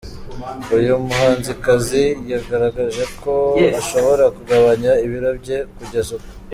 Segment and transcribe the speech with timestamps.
[0.77, 3.33] Uyu muhanzikazi yagaragaje ko
[3.79, 6.27] ashobora kugabanya ibiro bye kugeza ku.